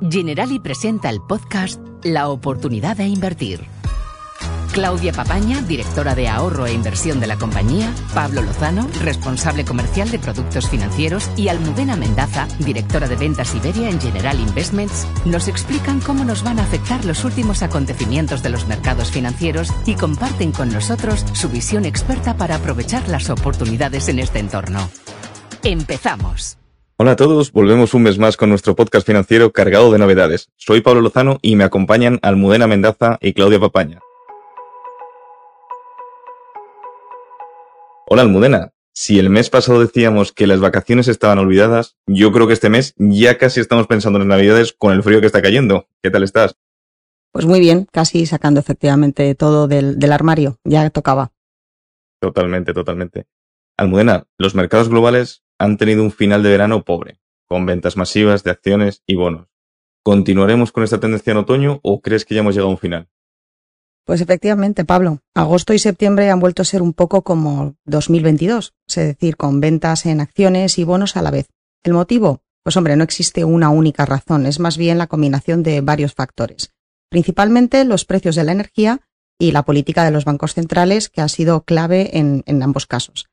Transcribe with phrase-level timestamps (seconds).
[0.00, 3.64] Generali presenta el podcast La oportunidad de invertir.
[4.72, 10.20] Claudia Papaña, directora de ahorro e inversión de la compañía, Pablo Lozano, responsable comercial de
[10.20, 16.24] productos financieros y Almudena Mendaza, directora de ventas Iberia en General Investments, nos explican cómo
[16.24, 21.24] nos van a afectar los últimos acontecimientos de los mercados financieros y comparten con nosotros
[21.32, 24.88] su visión experta para aprovechar las oportunidades en este entorno.
[25.64, 26.58] Empezamos.
[27.00, 30.50] Hola a todos, volvemos un mes más con nuestro podcast financiero cargado de novedades.
[30.56, 34.00] Soy Pablo Lozano y me acompañan Almudena Mendaza y Claudia Papaña.
[38.08, 42.54] Hola Almudena, si el mes pasado decíamos que las vacaciones estaban olvidadas, yo creo que
[42.54, 45.86] este mes ya casi estamos pensando en las navidades con el frío que está cayendo.
[46.02, 46.56] ¿Qué tal estás?
[47.30, 51.30] Pues muy bien, casi sacando efectivamente todo del, del armario, ya tocaba.
[52.20, 53.28] Totalmente, totalmente.
[53.76, 58.50] Almudena, los mercados globales han tenido un final de verano pobre, con ventas masivas de
[58.50, 59.48] acciones y bonos.
[60.02, 63.08] ¿Continuaremos con esta tendencia en otoño o crees que ya hemos llegado a un final?
[64.04, 68.94] Pues efectivamente, Pablo, agosto y septiembre han vuelto a ser un poco como 2022, es
[68.94, 71.50] decir, con ventas en acciones y bonos a la vez.
[71.82, 72.40] ¿El motivo?
[72.62, 76.72] Pues hombre, no existe una única razón, es más bien la combinación de varios factores.
[77.10, 79.02] Principalmente los precios de la energía
[79.38, 83.28] y la política de los bancos centrales, que ha sido clave en, en ambos casos.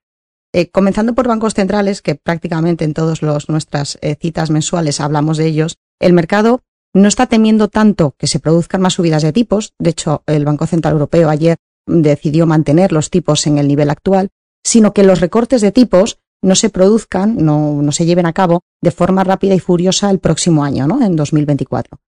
[0.57, 5.47] Eh, comenzando por bancos centrales, que prácticamente en todas nuestras eh, citas mensuales hablamos de
[5.47, 6.61] ellos, el mercado
[6.93, 9.73] no está temiendo tanto que se produzcan más subidas de tipos.
[9.77, 14.29] De hecho, el Banco Central Europeo ayer decidió mantener los tipos en el nivel actual,
[14.63, 18.61] sino que los recortes de tipos no se produzcan, no, no se lleven a cabo
[18.81, 21.05] de forma rápida y furiosa el próximo año, ¿no?
[21.05, 21.99] en 2024.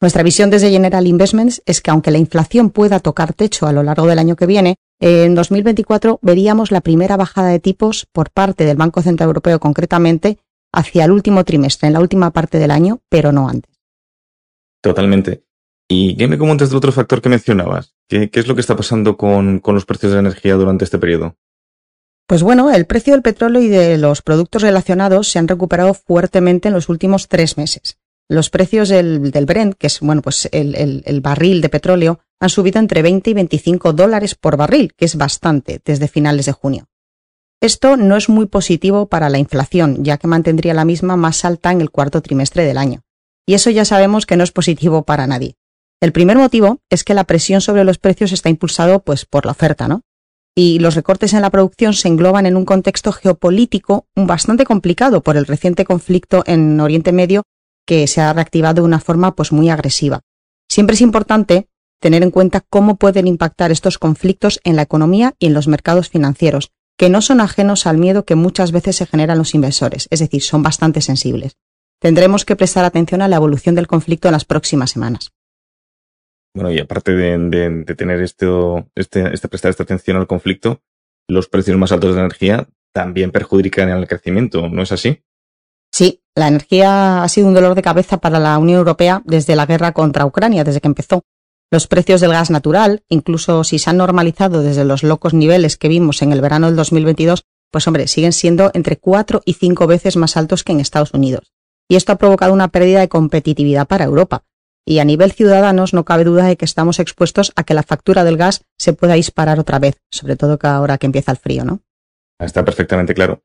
[0.00, 3.82] Nuestra visión desde General Investments es que aunque la inflación pueda tocar techo a lo
[3.82, 8.64] largo del año que viene, en 2024 veríamos la primera bajada de tipos por parte
[8.64, 10.38] del Banco Central Europeo concretamente
[10.72, 13.74] hacia el último trimestre, en la última parte del año, pero no antes.
[14.82, 15.44] Totalmente.
[15.88, 17.94] ¿Y qué me comentas del otro factor que mencionabas?
[18.08, 20.98] ¿Qué, es lo que está pasando con, con los precios de la energía durante este
[20.98, 21.36] periodo?
[22.26, 26.68] Pues bueno, el precio del petróleo y de los productos relacionados se han recuperado fuertemente
[26.68, 27.98] en los últimos tres meses.
[28.28, 32.50] Los precios del, Brent, que es bueno, pues el, el, el, barril de petróleo, han
[32.50, 36.86] subido entre 20 y 25 dólares por barril, que es bastante desde finales de junio.
[37.60, 41.72] Esto no es muy positivo para la inflación, ya que mantendría la misma más alta
[41.72, 43.02] en el cuarto trimestre del año.
[43.46, 45.56] Y eso ya sabemos que no es positivo para nadie.
[46.00, 49.52] El primer motivo es que la presión sobre los precios está impulsado pues por la
[49.52, 50.02] oferta, ¿no?
[50.54, 55.36] Y los recortes en la producción se engloban en un contexto geopolítico bastante complicado por
[55.36, 57.44] el reciente conflicto en Oriente Medio
[57.86, 60.20] que se ha reactivado de una forma pues muy agresiva.
[60.68, 61.68] Siempre es importante
[62.00, 66.10] tener en cuenta cómo pueden impactar estos conflictos en la economía y en los mercados
[66.10, 70.20] financieros, que no son ajenos al miedo que muchas veces se generan los inversores, es
[70.20, 71.56] decir, son bastante sensibles.
[72.00, 75.32] Tendremos que prestar atención a la evolución del conflicto en las próximas semanas.
[76.54, 80.82] Bueno, y aparte de, tener esto, este, este, prestar esta atención al conflicto,
[81.28, 85.22] los precios más altos de energía también perjudican el crecimiento, ¿no es así?
[85.96, 89.64] Sí, la energía ha sido un dolor de cabeza para la Unión Europea desde la
[89.64, 91.24] guerra contra Ucrania, desde que empezó.
[91.70, 95.88] Los precios del gas natural, incluso si se han normalizado desde los locos niveles que
[95.88, 100.18] vimos en el verano del 2022, pues hombre, siguen siendo entre cuatro y cinco veces
[100.18, 101.54] más altos que en Estados Unidos.
[101.88, 104.44] Y esto ha provocado una pérdida de competitividad para Europa.
[104.84, 108.22] Y a nivel ciudadanos no cabe duda de que estamos expuestos a que la factura
[108.22, 111.64] del gas se pueda disparar otra vez, sobre todo que ahora que empieza el frío,
[111.64, 111.80] ¿no?
[112.38, 113.40] Está perfectamente claro.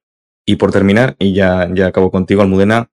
[0.46, 2.90] Y por terminar, y ya, ya acabo contigo, Almudena,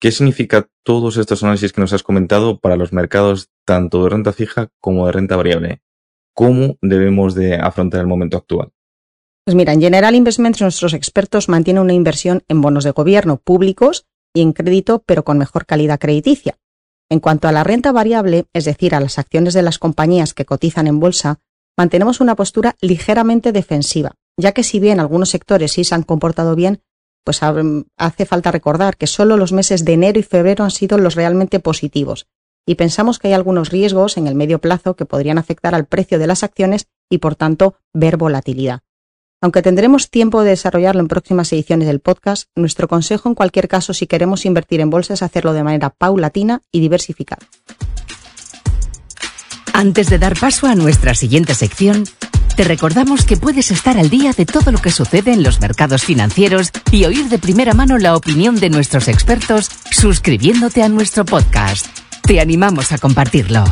[0.00, 4.32] ¿qué significa todos estos análisis que nos has comentado para los mercados tanto de renta
[4.32, 5.82] fija como de renta variable?
[6.34, 8.72] ¿Cómo debemos de afrontar el momento actual?
[9.44, 14.06] Pues mira, en General Investments nuestros expertos mantienen una inversión en bonos de gobierno públicos
[14.32, 16.58] y en crédito, pero con mejor calidad crediticia.
[17.10, 20.46] En cuanto a la renta variable, es decir, a las acciones de las compañías que
[20.46, 21.40] cotizan en bolsa,
[21.76, 26.54] mantenemos una postura ligeramente defensiva, ya que si bien algunos sectores sí se han comportado
[26.54, 26.80] bien,
[27.24, 31.14] pues hace falta recordar que solo los meses de enero y febrero han sido los
[31.14, 32.26] realmente positivos,
[32.66, 36.18] y pensamos que hay algunos riesgos en el medio plazo que podrían afectar al precio
[36.18, 38.80] de las acciones y, por tanto, ver volatilidad.
[39.40, 43.92] Aunque tendremos tiempo de desarrollarlo en próximas ediciones del podcast, nuestro consejo en cualquier caso
[43.92, 47.44] si queremos invertir en bolsa es hacerlo de manera paulatina y diversificada.
[49.72, 52.04] Antes de dar paso a nuestra siguiente sección,
[52.54, 56.02] te recordamos que puedes estar al día de todo lo que sucede en los mercados
[56.02, 61.86] financieros y oír de primera mano la opinión de nuestros expertos suscribiéndote a nuestro podcast.
[62.22, 63.64] Te animamos a compartirlo.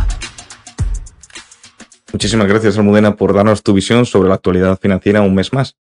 [2.13, 5.77] Muchísimas gracias, Almudena, por darnos tu visión sobre la actualidad financiera un mes más.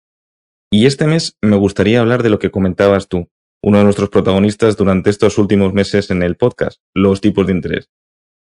[0.70, 3.28] Y este mes me gustaría hablar de lo que comentabas tú,
[3.62, 7.88] uno de nuestros protagonistas durante estos últimos meses en el podcast, los tipos de interés.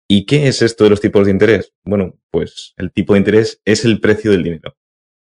[0.08, 1.72] ¿Y qué es esto de los tipos de interés?
[1.82, 4.76] Bueno, pues el tipo de interés es el precio del dinero.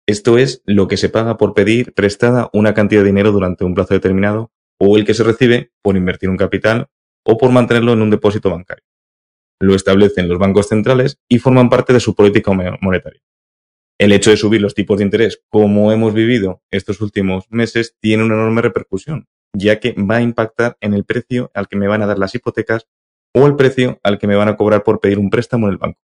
[0.06, 3.74] Esto es lo que se paga por pedir prestada una cantidad de dinero durante un
[3.74, 6.88] plazo determinado o el que se recibe por invertir un capital
[7.26, 8.84] o por mantenerlo en un depósito bancario.
[9.60, 13.22] Lo establecen los bancos centrales y forman parte de su política monetaria.
[14.00, 18.24] El hecho de subir los tipos de interés, como hemos vivido estos últimos meses, tiene
[18.24, 22.04] una enorme repercusión, ya que va a impactar en el precio al que me van
[22.04, 22.88] a dar las hipotecas
[23.34, 25.78] o el precio al que me van a cobrar por pedir un préstamo en el
[25.78, 26.00] banco.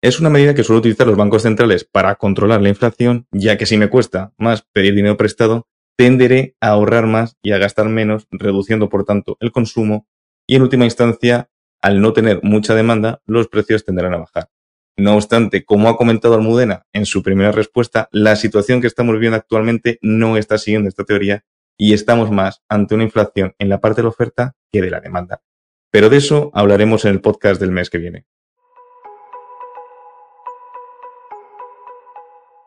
[0.00, 3.66] Es una medida que suelen utilizar los bancos centrales para controlar la inflación, ya que
[3.66, 5.66] si me cuesta más pedir dinero prestado,
[5.96, 10.06] tenderé a ahorrar más y a gastar menos, reduciendo por tanto el consumo
[10.46, 11.50] y en última instancia,
[11.82, 14.48] al no tener mucha demanda, los precios tenderán a bajar.
[14.96, 19.36] No obstante, como ha comentado Almudena en su primera respuesta, la situación que estamos viviendo
[19.36, 21.44] actualmente no está siguiendo esta teoría
[21.76, 25.00] y estamos más ante una inflación en la parte de la oferta que de la
[25.00, 25.42] demanda.
[25.90, 28.26] Pero de eso hablaremos en el podcast del mes que viene.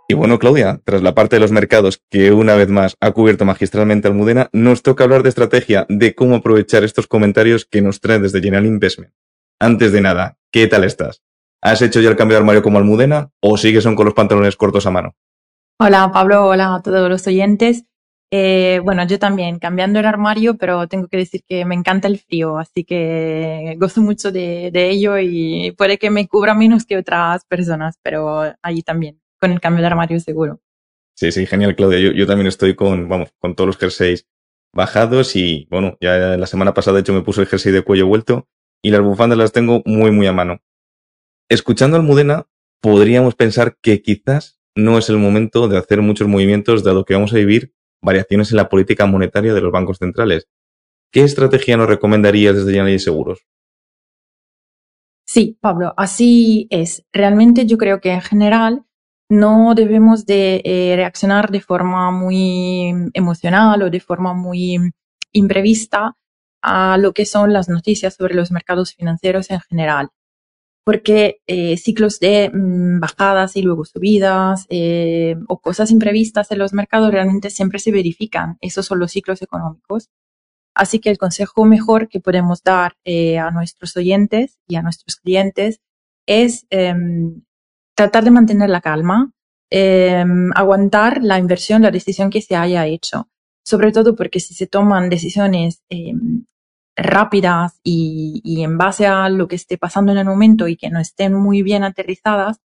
[0.08, 3.46] Y bueno, Claudia, tras la parte de los mercados que una vez más ha cubierto
[3.46, 8.20] magistralmente Almudena, nos toca hablar de estrategia, de cómo aprovechar estos comentarios que nos trae
[8.20, 9.14] desde General Investment.
[9.58, 11.22] Antes de nada, ¿qué tal estás?
[11.62, 14.86] ¿Has hecho ya el cambio de armario como Almudena o sigues con los pantalones cortos
[14.86, 15.16] a mano?
[15.80, 17.86] Hola Pablo, hola a todos los oyentes.
[18.34, 22.18] Eh, bueno, yo también, cambiando el armario, pero tengo que decir que me encanta el
[22.18, 27.44] frío, así que gozo mucho de, ello y puede que me cubra menos que otras
[27.44, 30.62] personas, pero ahí también, con el cambio de armario seguro.
[31.14, 32.00] Sí, sí, genial, Claudia.
[32.00, 34.26] Yo, también estoy con, vamos, con todos los jerseys
[34.74, 38.08] bajados y, bueno, ya la semana pasada, de hecho, me puse el jersey de cuello
[38.08, 38.48] vuelto
[38.82, 40.62] y las bufandas las tengo muy, muy a mano.
[41.50, 42.48] Escuchando al Almudena,
[42.80, 47.34] podríamos pensar que quizás no es el momento de hacer muchos movimientos dado que vamos
[47.34, 50.48] a vivir variaciones en la política monetaria de los bancos centrales.
[51.12, 53.40] ¿Qué estrategia nos recomendarías desde General Seguros?
[55.26, 57.06] Sí, Pablo, así es.
[57.14, 58.84] Realmente yo creo que en general
[59.30, 64.78] no debemos de eh, reaccionar de forma muy emocional o de forma muy
[65.32, 66.18] imprevista
[66.62, 70.10] a lo que son las noticias sobre los mercados financieros en general
[70.84, 76.74] porque eh, ciclos de mm, bajadas y luego subidas eh, o cosas imprevistas en los
[76.74, 78.58] mercados realmente siempre se verifican.
[78.62, 80.10] Esos son los ciclos económicos.
[80.74, 85.18] Así que el consejo mejor que podemos dar eh, a nuestros oyentes y a nuestros
[85.18, 85.82] clientes
[86.26, 87.44] es em,
[87.96, 89.34] tratar de mantener la calma,
[89.70, 93.30] em, aguantar la inversión, la decisión que se haya hecho.
[93.64, 96.46] Sobre todo porque si se toman decisiones em,
[96.96, 101.00] rápidas y, en base a lo que esté pasando en el momento y que no
[101.00, 102.60] estén muy bien aterrizadas,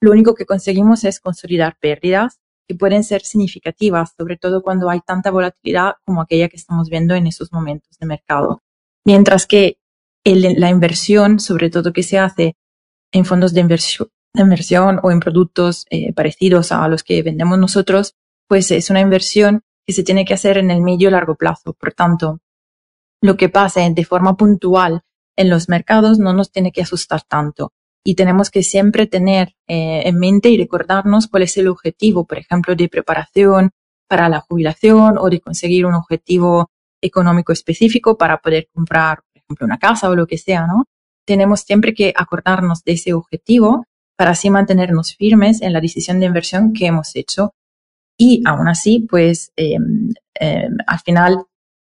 [0.00, 5.00] lo único que conseguimos es consolidar pérdidas que pueden ser significativas, sobre todo cuando hay
[5.00, 8.62] tanta volatilidad como aquella que estamos viendo en esos momentos de mercado.
[9.04, 9.78] Mientras que
[10.24, 12.56] la inversión, sobre todo que se hace
[13.12, 14.10] en fondos de inversión,
[15.02, 18.16] o en productos eh, parecidos a los que vendemos nosotros,
[18.48, 21.74] pues es una inversión que se tiene que hacer en el medio y largo plazo.
[21.74, 22.40] Por tanto,
[23.24, 25.00] lo que pase de forma puntual
[25.34, 27.72] en los mercados no nos tiene que asustar tanto.
[28.04, 32.36] Y tenemos que siempre tener eh, en mente y recordarnos cuál es el objetivo, por
[32.36, 33.70] ejemplo, de preparación
[34.10, 36.68] para la jubilación o de conseguir un objetivo
[37.00, 40.84] económico específico para poder comprar, por ejemplo, una casa o lo que sea, ¿no?
[41.26, 43.86] Tenemos siempre que acordarnos de ese objetivo
[44.18, 47.54] para así mantenernos firmes en la decisión de inversión que hemos hecho.
[48.18, 51.46] Y aún así, pues, em, em, al final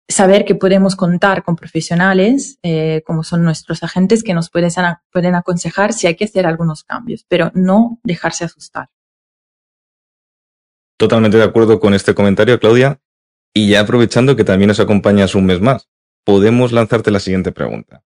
[0.08, 4.72] saber que podemos contar con profesionales eh, como son nuestros agentes que nos pueden,
[5.12, 8.90] pueden aconsejar si hay que hacer algunos cambios, pero no dejarse asustar.
[10.98, 13.00] Totalmente de acuerdo con este comentario, Claudia.
[13.54, 15.90] Y ya aprovechando que también nos acompañas un mes más,
[16.24, 18.04] podemos lanzarte la siguiente pregunta.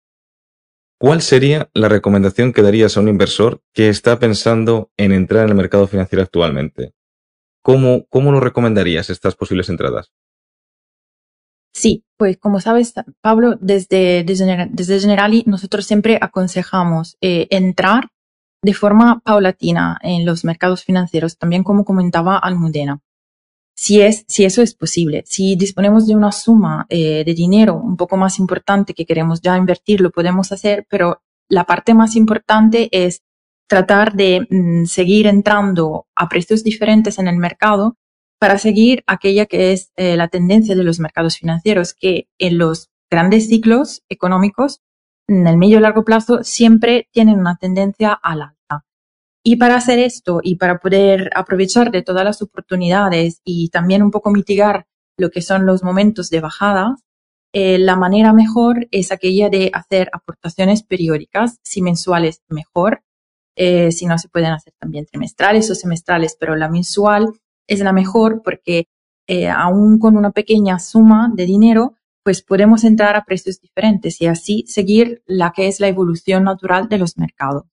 [0.99, 5.49] ¿Cuál sería la recomendación que darías a un inversor que está pensando en entrar en
[5.49, 6.93] el mercado financiero actualmente?
[7.63, 10.11] ¿Cómo, cómo lo recomendarías estas posibles entradas?
[11.73, 18.09] Sí, pues como sabes, Pablo, desde, desde, Generali nosotros siempre aconsejamos eh, entrar
[18.63, 22.99] de forma paulatina en los mercados financieros, también como comentaba Almudena.
[23.73, 27.97] Si, es, si eso es posible, si disponemos de una suma eh, de dinero un
[27.97, 32.89] poco más importante que queremos ya invertir, lo podemos hacer, pero la parte más importante
[32.91, 33.23] es
[33.67, 37.95] tratar de mm, seguir entrando a precios diferentes en el mercado
[38.41, 42.89] para seguir aquella que es eh, la tendencia de los mercados financieros, que en los
[43.07, 44.81] grandes ciclos económicos,
[45.27, 48.83] en el medio y largo plazo, siempre tienen una tendencia al alta.
[49.43, 54.09] Y para hacer esto y para poder aprovechar de todas las oportunidades y también un
[54.09, 54.87] poco mitigar
[55.19, 56.95] lo que son los momentos de bajada,
[57.53, 63.03] eh, la manera mejor es aquella de hacer aportaciones periódicas, si mensuales mejor,
[63.55, 67.35] eh, si no se pueden hacer también trimestrales o semestrales, pero la mensual
[67.67, 68.87] es la mejor porque
[69.27, 74.27] eh, aún con una pequeña suma de dinero, pues podemos entrar a precios diferentes y
[74.27, 77.63] así seguir la que es la evolución natural de los mercados.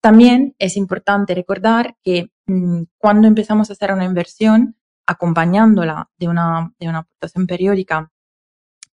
[0.00, 6.72] También es importante recordar que mm, cuando empezamos a hacer una inversión, acompañándola de una,
[6.78, 8.10] de una aportación periódica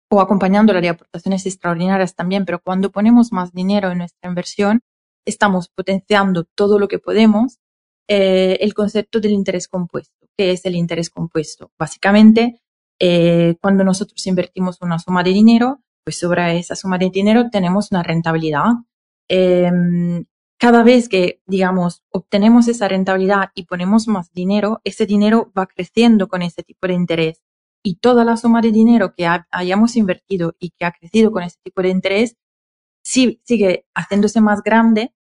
[0.10, 4.82] o acompañándola de aportaciones extraordinarias también, pero cuando ponemos más dinero en nuestra inversión,
[5.26, 7.60] estamos potenciando todo lo que podemos
[8.08, 10.28] eh, el concepto del interés compuesto.
[10.38, 11.72] ¿Qué es el interés compuesto?
[11.78, 12.62] Básicamente,
[13.00, 17.92] eh, cuando nosotros invertimos una suma de dinero, pues sobre esa suma de dinero tenemos
[17.92, 18.66] una rentabilidad.
[19.28, 20.26] Em,
[20.60, 26.28] cada vez que, digamos, obtenemos esa rentabilidad y ponemos más dinero, ese dinero va creciendo
[26.28, 27.42] con ese tipo de interés.
[27.84, 31.58] Y toda la suma de dinero que hayamos invertido y que ha crecido con ese
[31.64, 32.36] tipo de interés
[33.04, 35.14] sigue haciéndose más grande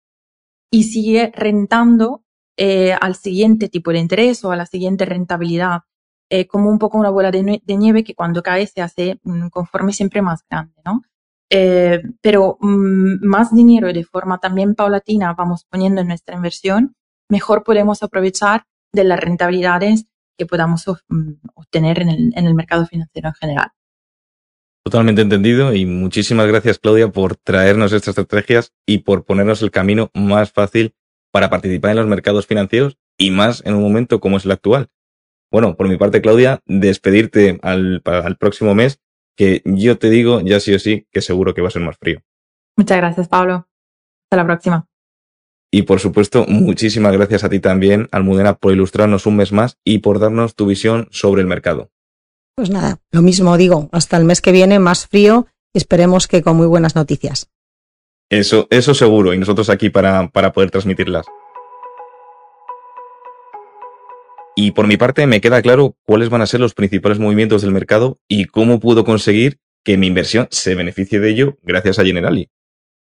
[0.70, 2.25] y sigue rentando
[2.60, 5.82] eh, al siguiente tipo de interés o a la siguiente rentabilidad,
[6.28, 9.92] eh, como un poco una bola de, nieve que cuando cae se hace mm, conforme
[9.92, 11.02] siempre más grande, ¿no?
[11.50, 16.96] Eh, pero mm, más dinero de forma también paulatina vamos poniendo en nuestra inversión,
[17.30, 22.86] mejor podemos aprovechar de las rentabilidades que podamos mm, obtener en el, en el mercado
[22.86, 23.68] financiero en general.
[24.84, 30.10] Totalmente entendido y muchísimas gracias Claudia por traernos estas estrategias y por ponernos el camino
[30.12, 30.94] más fácil
[31.32, 34.88] para participar en los mercados financieros y más en un momento como es el actual.
[35.50, 39.00] Bueno, por mi parte Claudia, despedirte al, al próximo mes
[39.37, 41.97] que yo te digo ya sí o sí que seguro que va a ser más
[41.97, 42.20] frío.
[42.76, 43.68] Muchas gracias, Pablo.
[44.26, 44.87] Hasta la próxima.
[45.70, 49.99] Y por supuesto, muchísimas gracias a ti también, Almudena, por ilustrarnos un mes más y
[49.99, 51.90] por darnos tu visión sobre el mercado.
[52.54, 56.42] Pues nada, lo mismo digo, hasta el mes que viene más frío y esperemos que
[56.42, 57.50] con muy buenas noticias.
[58.30, 61.26] Eso, eso seguro, y nosotros aquí para, para poder transmitirlas.
[64.54, 67.70] Y por mi parte me queda claro cuáles van a ser los principales movimientos del
[67.70, 72.50] mercado y cómo puedo conseguir que mi inversión se beneficie de ello gracias a Generali.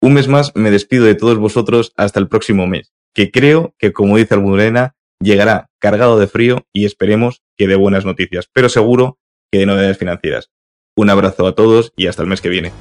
[0.01, 3.93] Un mes más me despido de todos vosotros hasta el próximo mes, que creo que,
[3.93, 9.19] como dice Almudena, llegará cargado de frío y esperemos que de buenas noticias, pero seguro
[9.51, 10.51] que de novedades financieras.
[10.97, 12.73] Un abrazo a todos y hasta el mes que viene.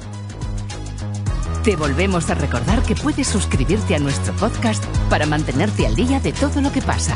[1.62, 6.32] Te volvemos a recordar que puedes suscribirte a nuestro podcast para mantenerte al día de
[6.32, 7.14] todo lo que pasa.